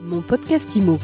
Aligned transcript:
Mon 0.00 0.20
podcast 0.20 0.76
IMO. 0.76 0.98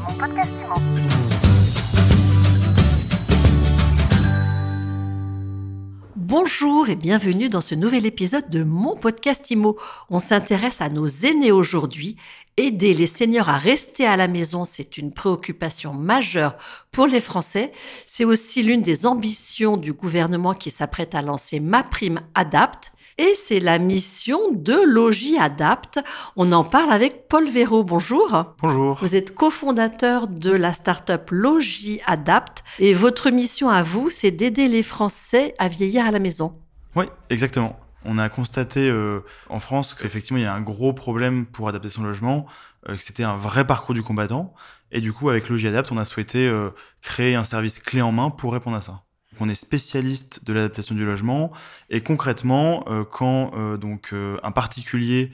Bonjour 6.15 6.89
et 6.89 6.95
bienvenue 6.95 7.49
dans 7.49 7.61
ce 7.61 7.75
nouvel 7.75 8.07
épisode 8.07 8.49
de 8.51 8.63
mon 8.63 8.97
podcast 8.97 9.51
IMO. 9.51 9.77
On 10.11 10.19
s'intéresse 10.19 10.81
à 10.81 10.89
nos 10.89 11.07
aînés 11.07 11.51
aujourd'hui. 11.51 12.17
Aider 12.57 12.95
les 12.95 13.07
seniors 13.07 13.49
à 13.49 13.59
rester 13.59 14.07
à 14.07 14.17
la 14.17 14.29
maison, 14.29 14.65
c'est 14.65 14.97
une 14.97 15.13
préoccupation 15.13 15.93
majeure 15.93 16.57
pour 16.93 17.07
les 17.07 17.21
Français. 17.21 17.73
C'est 18.07 18.25
aussi 18.25 18.63
l'une 18.63 18.83
des 18.83 19.07
ambitions 19.07 19.77
du 19.77 19.93
gouvernement 19.93 20.55
qui 20.55 20.71
s'apprête 20.71 21.17
à 21.17 21.23
lancer 21.23 21.59
Ma 21.59 21.83
Prime 21.83 22.21
Adapt. 22.35 22.93
Et 23.17 23.35
c'est 23.37 23.61
la 23.61 23.79
mission 23.79 24.51
de 24.51 24.75
Logis 24.75 25.39
Adapt. 25.39 26.01
On 26.35 26.51
en 26.51 26.65
parle 26.65 26.91
avec 26.91 27.29
Paul 27.29 27.49
Véraud. 27.49 27.85
Bonjour. 27.85 28.55
Bonjour. 28.61 28.99
Vous 29.01 29.15
êtes 29.15 29.33
cofondateur 29.33 30.27
de 30.27 30.51
la 30.51 30.73
start-up 30.73 31.29
Logis 31.31 32.01
Adapt 32.07 32.65
et 32.81 32.93
votre 32.93 33.31
mission 33.31 33.69
à 33.69 33.83
vous, 33.83 34.11
c'est 34.11 34.33
d'aider 34.33 34.67
les 34.67 34.83
Français 34.83 35.55
à 35.59 35.69
vieillir 35.69 36.07
à 36.07 36.11
la 36.11 36.19
maison. 36.19 36.59
Oui, 36.97 37.05
exactement. 37.31 37.79
On 38.05 38.19
a 38.19 38.29
constaté 38.29 38.91
euh, 38.91 39.21
en 39.49 39.61
France 39.61 39.95
qu'effectivement 39.95 40.39
il 40.39 40.43
y 40.43 40.47
a 40.47 40.53
un 40.53 40.61
gros 40.61 40.93
problème 40.93 41.47
pour 41.47 41.69
adapter 41.69 41.91
son 41.91 42.03
logement, 42.03 42.47
euh, 42.89 42.97
que 42.97 43.03
c'était 43.03 43.23
un 43.23 43.37
vrai 43.37 43.65
parcours 43.65 43.95
du 43.95 44.03
combattant. 44.03 44.53
Et 44.91 45.01
du 45.01 45.13
coup, 45.13 45.31
avec 45.31 45.49
Logis 45.49 45.69
Adapt, 45.69 45.93
on 45.93 45.99
a 45.99 46.05
souhaité 46.05 46.49
euh, 46.49 46.71
créer 47.01 47.37
un 47.37 47.45
service 47.45 47.79
clé 47.79 48.03
en 48.03 48.11
main 48.11 48.31
pour 48.31 48.53
répondre 48.53 48.77
à 48.77 48.83
ça. 48.83 49.03
On 49.41 49.49
est 49.49 49.55
spécialiste 49.55 50.45
de 50.45 50.53
l'adaptation 50.53 50.95
du 50.95 51.05
logement 51.05 51.53
et 51.91 52.01
concrètement, 52.01 52.85
euh, 52.89 53.05
quand 53.05 53.53
euh, 53.55 53.77
donc 53.77 54.11
euh, 54.13 54.37
un 54.43 54.53
particulier 54.53 55.33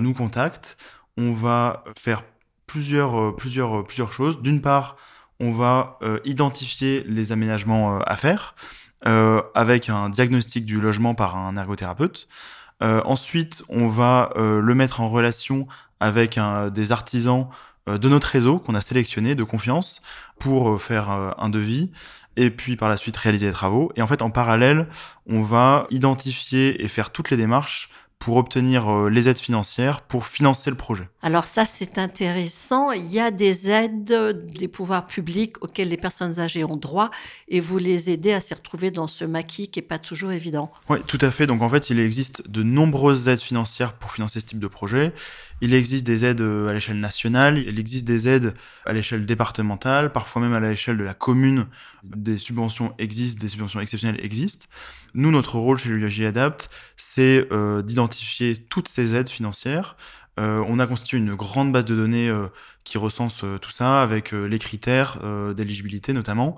nous 0.00 0.12
contacte, 0.12 0.76
on 1.16 1.32
va 1.32 1.84
faire 1.96 2.24
plusieurs 2.66 3.36
choses. 4.10 4.42
D'une 4.42 4.60
part, 4.60 4.96
on 5.38 5.52
va 5.52 6.00
identifier 6.24 7.04
les 7.06 7.30
aménagements 7.30 8.00
à 8.00 8.16
faire 8.16 8.56
avec 9.04 9.88
un 9.88 10.08
diagnostic 10.08 10.64
du 10.64 10.80
logement 10.80 11.14
par 11.14 11.36
un 11.36 11.56
ergothérapeute. 11.56 12.26
ensuite, 12.80 13.62
on 13.68 13.86
va 13.86 14.32
le 14.36 14.74
mettre 14.74 15.00
en 15.00 15.08
relation 15.08 15.68
avec 16.00 16.40
des 16.72 16.90
artisans 16.90 17.46
de 17.86 18.08
notre 18.08 18.26
réseau 18.26 18.58
qu'on 18.58 18.74
a 18.74 18.80
sélectionné 18.80 19.36
de 19.36 19.44
confiance 19.44 20.02
pour 20.40 20.82
faire 20.82 21.08
un 21.10 21.50
devis 21.50 21.92
et 22.38 22.50
puis 22.50 22.76
par 22.76 22.88
la 22.88 22.96
suite 22.96 23.16
réaliser 23.16 23.46
les 23.46 23.52
travaux. 23.52 23.90
Et 23.96 24.02
en 24.02 24.06
fait, 24.06 24.22
en 24.22 24.30
parallèle, 24.30 24.86
on 25.26 25.42
va 25.42 25.86
identifier 25.90 26.82
et 26.82 26.88
faire 26.88 27.10
toutes 27.10 27.30
les 27.30 27.36
démarches 27.36 27.90
pour 28.18 28.36
obtenir 28.36 28.88
euh, 28.88 29.10
les 29.10 29.28
aides 29.28 29.38
financières 29.38 30.02
pour 30.02 30.26
financer 30.26 30.70
le 30.70 30.76
projet. 30.76 31.08
Alors 31.22 31.44
ça, 31.44 31.64
c'est 31.64 31.98
intéressant. 31.98 32.90
Il 32.90 33.06
y 33.06 33.20
a 33.20 33.30
des 33.30 33.70
aides 33.70 34.34
des 34.56 34.68
pouvoirs 34.68 35.06
publics 35.06 35.62
auxquelles 35.62 35.88
les 35.88 35.96
personnes 35.96 36.40
âgées 36.40 36.64
ont 36.64 36.76
droit 36.76 37.10
et 37.48 37.60
vous 37.60 37.78
les 37.78 38.10
aidez 38.10 38.32
à 38.32 38.40
s'y 38.40 38.54
retrouver 38.54 38.90
dans 38.90 39.06
ce 39.06 39.24
maquis 39.24 39.68
qui 39.68 39.78
n'est 39.78 39.86
pas 39.86 39.98
toujours 39.98 40.32
évident. 40.32 40.72
Oui, 40.88 40.98
tout 41.06 41.18
à 41.20 41.30
fait. 41.30 41.46
Donc 41.46 41.62
en 41.62 41.68
fait, 41.68 41.90
il 41.90 42.00
existe 42.00 42.48
de 42.48 42.62
nombreuses 42.62 43.28
aides 43.28 43.40
financières 43.40 43.94
pour 43.94 44.10
financer 44.12 44.40
ce 44.40 44.46
type 44.46 44.58
de 44.58 44.68
projet. 44.68 45.12
Il 45.60 45.74
existe 45.74 46.06
des 46.06 46.24
aides 46.24 46.40
euh, 46.40 46.68
à 46.68 46.72
l'échelle 46.72 47.00
nationale, 47.00 47.58
il 47.58 47.80
existe 47.80 48.06
des 48.06 48.28
aides 48.28 48.54
à 48.86 48.92
l'échelle 48.92 49.26
départementale, 49.26 50.12
parfois 50.12 50.40
même 50.40 50.52
à 50.52 50.60
l'échelle 50.60 50.96
de 50.96 51.02
la 51.02 51.14
commune. 51.14 51.66
Des 52.04 52.38
subventions 52.38 52.94
existent, 52.98 53.40
des 53.40 53.48
subventions 53.48 53.80
exceptionnelles 53.80 54.24
existent. 54.24 54.66
Nous, 55.14 55.32
notre 55.32 55.58
rôle 55.58 55.78
chez 55.78 55.88
l'UAJ 55.88 56.22
Adapt, 56.22 56.70
c'est 56.96 57.48
euh, 57.50 57.82
d'identifier 57.82 58.07
toutes 58.68 58.88
ces 58.88 59.14
aides 59.14 59.28
financières. 59.28 59.96
Euh, 60.38 60.62
on 60.68 60.78
a 60.78 60.86
constitué 60.86 61.18
une 61.18 61.34
grande 61.34 61.72
base 61.72 61.84
de 61.84 61.96
données 61.96 62.28
euh, 62.28 62.46
qui 62.84 62.96
recense 62.96 63.42
euh, 63.42 63.58
tout 63.58 63.70
ça 63.70 64.02
avec 64.02 64.32
les 64.32 64.58
critères 64.58 65.18
d'éligibilité 65.54 66.12
notamment. 66.12 66.56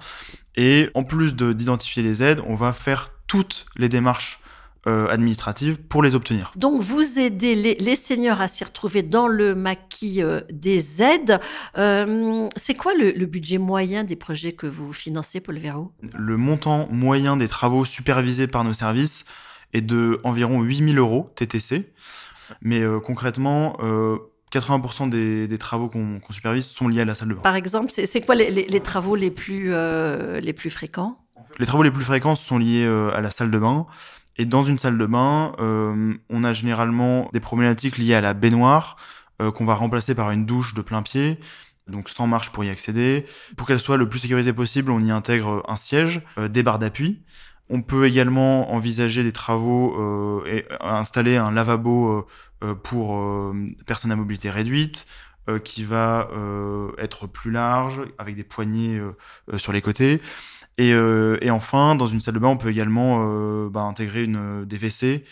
Et 0.57 0.91
en 0.95 1.05
plus 1.05 1.35
d'identifier 1.35 2.03
les 2.03 2.23
aides, 2.23 2.43
on 2.47 2.55
va 2.55 2.73
faire 2.73 3.09
toutes 3.27 3.67
les 3.77 3.89
démarches 3.89 4.41
administratives 4.87 5.77
pour 5.77 6.03
les 6.03 6.15
obtenir. 6.15 6.53
Donc 6.57 6.81
vous 6.81 7.19
aidez 7.19 7.55
les, 7.55 7.75
les 7.75 7.97
seniors 7.97 8.41
à 8.41 8.49
s'y 8.49 8.65
retrouver 8.65 9.03
dans 9.03 9.29
le 9.29 9.55
maquis 9.55 10.23
des 10.51 11.03
aides. 11.03 11.39
C'est 11.77 12.75
quoi 12.75 12.95
le, 12.95 13.13
le, 13.13 13.27
budget 13.27 13.59
moyen 13.59 14.05
des 14.05 14.17
projets 14.17 14.53
que 14.53 14.67
vous 14.67 14.95
financez, 14.95 15.41
Paul 15.41 15.59
Véraud 15.59 15.93
Le 16.17 16.39
montant 16.39 16.89
moyen 16.91 17.37
des 17.37 17.47
travaux 17.47 17.85
supervisés 17.85 18.47
par 18.47 18.65
nos 18.65 18.73
services 18.73 19.27
est 19.73 19.81
de 19.81 20.19
environ 20.25 20.63
8000 20.63 20.99
euros 20.99 21.31
TTC. 21.35 21.93
Mais 22.63 22.81
euh, 22.81 22.99
concrètement, 22.99 23.77
80% 24.53 25.09
des, 25.09 25.47
des, 25.47 25.59
travaux 25.59 25.89
qu'on 25.89 26.19
qu 26.19 26.33
supervise 26.33 26.67
sont 26.67 26.89
liés 26.89 27.03
à 27.03 27.05
la 27.05 27.15
salle 27.15 27.29
de 27.29 27.35
bain. 27.35 27.43
Par 27.43 27.55
exemple, 27.55 27.91
c'est 27.93 28.21
quoi 28.21 28.35
les, 28.35 28.51
les, 28.51 28.67
les, 28.67 28.81
travaux 28.81 29.15
les 29.15 29.31
plus, 29.31 29.73
les 30.41 30.53
plus 30.53 30.71
fréquents? 30.71 31.19
Les 31.59 31.67
travaux 31.67 31.83
les 31.85 31.91
plus 31.91 32.05
fréquents 32.05 32.35
sont 32.35 32.59
liés 32.59 32.85
à 33.15 33.21
la 33.21 33.31
salle 33.31 33.51
de 33.51 33.59
bain. 33.59 33.87
Et 34.41 34.47
dans 34.47 34.63
une 34.63 34.79
salle 34.79 34.97
de 34.97 35.05
bain, 35.05 35.53
euh, 35.61 36.15
on 36.31 36.45
a 36.45 36.55
généralement 36.55 37.29
des 37.35 37.41
problématiques 37.41 37.99
liées 37.99 38.15
à 38.15 38.23
la 38.23 38.33
baignoire 38.33 38.97
euh, 39.43 39.51
qu'on 39.51 39.67
va 39.67 39.75
remplacer 39.75 40.15
par 40.15 40.31
une 40.31 40.47
douche 40.47 40.73
de 40.73 40.81
plein 40.81 41.03
pied, 41.03 41.39
donc 41.89 42.09
sans 42.09 42.27
marche 42.27 42.51
pour 42.51 42.65
y 42.65 42.71
accéder. 42.71 43.27
Pour 43.59 43.67
qu'elle 43.67 43.79
soit 43.79 43.99
le 43.99 44.09
plus 44.09 44.19
sécurisée 44.19 44.55
possible, 44.55 44.93
on 44.93 45.05
y 45.05 45.11
intègre 45.11 45.63
un 45.69 45.77
siège, 45.77 46.23
euh, 46.39 46.49
des 46.49 46.63
barres 46.63 46.79
d'appui. 46.79 47.21
On 47.71 47.83
peut 47.83 48.07
également 48.07 48.73
envisager 48.73 49.23
des 49.23 49.33
travaux 49.33 49.95
euh, 49.99 50.45
et 50.47 50.67
installer 50.81 51.37
un 51.37 51.51
lavabo 51.51 52.27
euh, 52.63 52.75
pour 52.75 53.17
euh, 53.17 53.55
personnes 53.87 54.13
à 54.13 54.17
mobilité 54.17 54.51
réduite, 54.51 55.07
qui 55.65 55.83
va 55.83 56.29
être 56.99 57.27
plus 57.27 57.51
large, 57.51 58.03
avec 58.19 58.37
des 58.37 58.45
poignées 58.45 59.01
sur 59.57 59.73
les 59.73 59.83
côtés. 59.83 60.21
Et, 60.81 60.95
euh, 60.95 61.39
enfin, 61.51 61.95
dans 61.95 62.07
une 62.07 62.21
salle 62.21 62.35
de 62.35 62.39
bain, 62.39 62.49
on 62.49 62.57
peut 62.57 62.71
également 62.71 63.27
euh, 63.27 63.69
bah, 63.69 63.83
intégrer 63.83 64.25
une, 64.25 64.65
des 64.65 64.79
WC 64.79 65.27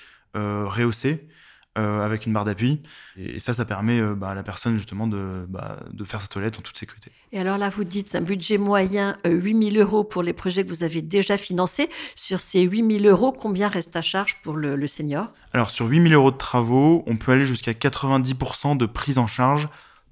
euh, 1.78 2.05
avec 2.05 2.27
une 2.27 2.33
barre 2.33 2.44
d'appui. 2.44 2.83
Et, 3.16 3.39
ça, 3.39 3.55
ça 3.55 3.65
permet 3.65 4.03
bah, 4.15 4.31
à 4.31 4.34
la 4.34 4.43
personne 4.43 4.77
justement 4.77 5.06
de, 5.06 5.47
bah, 5.49 5.78
de, 5.93 6.05
faire 6.05 6.21
sa 6.21 6.28
toilette 6.28 6.59
en 6.59 6.62
toute 6.62 6.77
sécurité. 6.77 7.11
Et 7.33 7.41
alors 7.41 7.56
là, 7.56 7.71
vous 7.71 7.84
dites 7.84 8.15
un 8.15 8.21
budget 8.21 8.59
moyen 8.59 9.16
8 9.25 9.72
000 9.72 9.83
euros 9.83 10.05
pour 10.05 10.22
les 10.22 10.33
projets 10.33 10.65
que 10.65 10.69
vous 10.69 10.83
avez 10.83 11.03
déjà 11.03 11.37
financés. 11.37 11.89
Sur 12.15 12.41
ces 12.41 12.62
8 12.62 13.00
000 13.00 13.05
euros, 13.06 13.33
combien 13.33 13.69
reste 13.69 13.97
à 13.97 14.03
charge 14.03 14.37
pour 14.43 14.56
le, 14.56 14.77
le 14.77 14.87
senior? 14.87 15.28
Alors 15.53 15.71
sur 15.71 15.87
8 15.87 16.09
000 16.09 16.15
euros 16.15 16.31
de 16.31 16.37
travaux, 16.37 17.05
on 17.06 17.16
peut 17.16 17.33
aller 17.33 17.47
jusqu'à 17.47 17.72
90% 17.72 18.77
de 18.77 18.87
prise 18.87 19.19
en 19.19 19.27
charge 19.27 19.69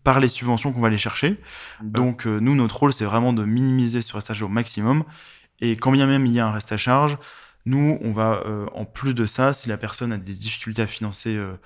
par 0.07 0.21
les 0.21 0.29
subventions 0.29 0.73
qu'on 0.73 0.81
va 0.81 0.87
aller 0.87 0.99
chercher. 0.99 1.37
Donc 1.83 2.29
euh, 2.29 2.39
nous, 2.39 2.55
notre 2.55 2.77
rôle, 2.79 2.93
c'est 2.93 3.05
vraiment 3.05 3.33
de 3.33 3.45
minimiser 3.45 4.03
ce 4.03 4.15
reste 4.15 4.31
à 4.31 4.35
charge 4.35 4.45
au 4.45 4.49
maximum. 4.49 5.03
Et 5.61 5.73
quand 5.75 5.91
bien 5.91 6.07
même 6.07 6.27
il 6.27 6.33
y 6.33 6.39
a 6.39 6.47
un 6.47 6.53
reste 6.53 6.71
à 6.71 6.77
charge, 6.77 7.19
nous, 7.67 7.99
on 8.01 8.13
va, 8.13 8.43
euh, 8.47 8.67
en 8.75 8.85
plus 8.85 9.15
de 9.15 9.27
ça, 9.27 9.53
si 9.53 9.69
la 9.69 9.77
personne 9.77 10.13
a 10.13 10.19
des 10.19 10.33
difficultés 10.33 10.83
à 10.83 10.87
financer 10.87 11.37
euh, 11.37 11.57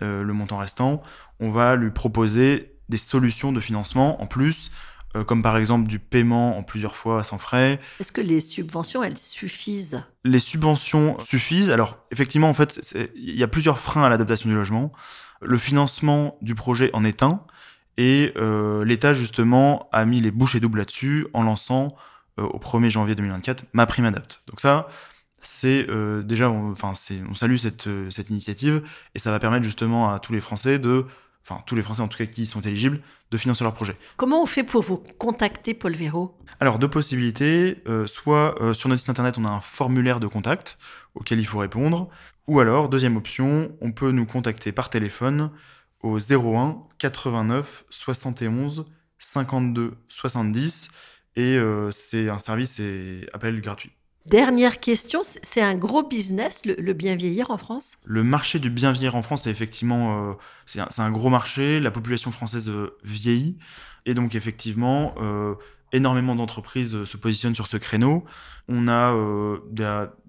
le 0.00 0.32
montant 0.32 0.58
restant, 0.58 1.02
on 1.38 1.50
va 1.50 1.76
lui 1.76 1.90
proposer 1.90 2.74
des 2.88 2.98
solutions 2.98 3.52
de 3.52 3.60
financement 3.60 4.20
en 4.20 4.26
plus, 4.26 4.70
comme 5.26 5.42
par 5.42 5.56
exemple 5.56 5.88
du 5.88 5.98
paiement 5.98 6.56
en 6.56 6.62
plusieurs 6.62 6.96
fois 6.96 7.24
sans 7.24 7.38
frais. 7.38 7.80
Est-ce 7.98 8.12
que 8.12 8.20
les 8.20 8.40
subventions, 8.40 9.02
elles 9.02 9.18
suffisent? 9.18 10.02
Les 10.24 10.38
subventions 10.38 11.18
suffisent. 11.18 11.70
Alors 11.70 11.98
effectivement, 12.10 12.48
en 12.48 12.54
fait, 12.54 12.80
il 13.14 13.36
y 13.36 13.42
a 13.42 13.48
plusieurs 13.48 13.78
freins 13.78 14.04
à 14.04 14.08
l'adaptation 14.08 14.48
du 14.48 14.54
logement. 14.54 14.92
Le 15.42 15.58
financement 15.58 16.36
du 16.42 16.54
projet 16.54 16.90
en 16.94 17.04
est 17.04 17.22
un. 17.22 17.44
Et 18.00 18.32
euh, 18.36 18.84
l'État, 18.84 19.12
justement, 19.12 19.88
a 19.92 20.06
mis 20.06 20.22
les 20.22 20.30
bouchées 20.30 20.58
doubles 20.58 20.78
là-dessus 20.78 21.26
en 21.34 21.42
lançant 21.42 21.94
euh, 22.38 22.44
au 22.44 22.58
1er 22.58 22.88
janvier 22.88 23.14
2024 23.14 23.64
ma 23.74 23.84
prime 23.84 24.06
adapt. 24.06 24.42
Donc 24.46 24.60
ça, 24.60 24.88
c'est 25.40 25.88
euh, 25.88 26.22
déjà, 26.22 26.50
enfin, 26.50 26.92
on, 27.10 27.30
on, 27.30 27.34
salue 27.34 27.56
cette, 27.56 27.88
cette 28.10 28.30
initiative 28.30 28.82
et 29.14 29.18
ça 29.18 29.30
va 29.30 29.38
permettre 29.38 29.64
justement 29.64 30.10
à 30.10 30.18
tous 30.18 30.32
les 30.32 30.40
Français 30.40 30.78
de, 30.78 31.06
enfin, 31.44 31.62
tous 31.66 31.74
les 31.74 31.82
Français 31.82 32.02
en 32.02 32.08
tout 32.08 32.18
cas 32.18 32.26
qui 32.26 32.46
sont 32.46 32.60
éligibles, 32.60 33.00
de 33.30 33.36
financer 33.36 33.64
leur 33.64 33.74
projet. 33.74 33.96
Comment 34.16 34.42
on 34.42 34.46
fait 34.46 34.64
pour 34.64 34.82
vous 34.82 35.02
contacter, 35.18 35.74
Paul 35.74 35.94
Véraud? 35.94 36.36
Alors, 36.58 36.78
deux 36.78 36.88
possibilités. 36.88 37.82
Euh, 37.88 38.06
soit 38.06 38.60
euh, 38.60 38.74
sur 38.74 38.88
notre 38.88 39.00
site 39.00 39.10
internet, 39.10 39.38
on 39.38 39.44
a 39.44 39.50
un 39.50 39.60
formulaire 39.60 40.20
de 40.20 40.26
contact 40.26 40.78
auquel 41.14 41.38
il 41.38 41.46
faut 41.46 41.58
répondre. 41.58 42.08
Ou 42.46 42.60
alors, 42.60 42.88
deuxième 42.88 43.16
option, 43.16 43.76
on 43.80 43.92
peut 43.92 44.10
nous 44.10 44.26
contacter 44.26 44.72
par 44.72 44.90
téléphone 44.90 45.50
au 46.02 46.18
01 46.18 46.82
89 46.98 47.84
71 47.90 48.84
52 49.18 49.94
70 50.08 50.88
et 51.36 51.56
euh, 51.56 51.90
c'est 51.90 52.28
un 52.28 52.38
service 52.38 52.80
et 52.80 53.26
appel 53.32 53.60
gratuit. 53.60 53.92
Dernière 54.30 54.78
question, 54.78 55.22
c'est 55.24 55.60
un 55.60 55.74
gros 55.74 56.04
business, 56.04 56.62
le, 56.64 56.92
bien 56.92 57.16
vieillir 57.16 57.50
en 57.50 57.56
France? 57.56 57.98
Le 58.04 58.22
marché 58.22 58.60
du 58.60 58.70
bien 58.70 58.92
vieillir 58.92 59.16
en 59.16 59.22
France, 59.22 59.42
c'est 59.42 59.50
effectivement 59.50 60.30
euh, 60.30 60.34
c'est 60.66 61.00
un, 61.00 61.10
gros 61.10 61.30
marché. 61.30 61.80
La 61.80 61.90
population 61.90 62.30
française 62.30 62.68
euh, 62.68 62.96
vieillit 63.02 63.58
et 64.06 64.14
donc 64.14 64.36
effectivement, 64.36 65.16
euh, 65.20 65.56
énormément 65.92 66.36
d'entreprises 66.36 67.02
se 67.04 67.16
positionnent 67.16 67.56
sur 67.56 67.66
ce 67.66 67.76
créneau. 67.76 68.24
On 68.68 68.86
a 68.86 69.12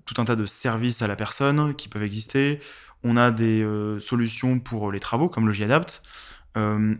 tout 0.06 0.15
un 0.19 0.25
tas 0.25 0.36
de 0.36 0.48
services 0.48 1.03
à 1.03 1.07
la 1.07 1.15
personne 1.15 1.75
qui 1.75 1.88
peuvent 1.88 2.01
exister. 2.01 2.59
On 3.03 3.18
a 3.18 3.30
des 3.30 3.63
solutions 4.00 4.57
pour 4.57 4.92
les 4.92 5.00
travaux 5.00 5.30
comme 5.30 5.48
le 5.48 5.53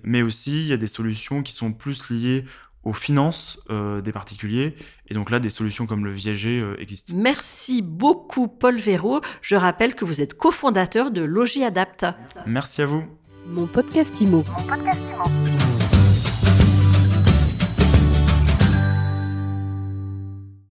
mais 0.04 0.22
aussi 0.22 0.52
il 0.52 0.68
y 0.68 0.74
a 0.74 0.78
des 0.78 0.86
solutions 0.86 1.42
qui 1.42 1.54
sont 1.54 1.74
plus 1.74 2.12
liées 2.12 2.46
aux 2.84 2.94
finances 2.94 3.60
des 3.70 4.12
particuliers. 4.12 4.76
Et 5.08 5.14
donc 5.14 5.30
là, 5.30 5.40
des 5.40 5.50
solutions 5.50 5.86
comme 5.86 6.06
le 6.06 6.12
viager 6.12 6.66
existent. 6.80 7.14
Merci 7.16 7.82
beaucoup, 7.82 8.48
Paul 8.48 8.78
Véraud. 8.78 9.22
Je 9.42 9.56
rappelle 9.56 9.96
que 9.96 10.06
vous 10.06 10.22
êtes 10.22 10.36
cofondateur 10.36 11.12
de 11.12 11.22
Logi 11.22 11.64
Adapt. 11.64 12.06
Merci 12.46 12.82
à 12.82 12.86
vous. 12.86 13.04
Mon 13.48 13.66
podcast 13.66 14.22
Mon 14.22 14.42
podcast 14.42 15.00
Imo. 15.14 15.51